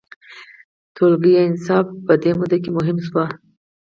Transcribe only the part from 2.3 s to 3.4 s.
موده کې مهم شول.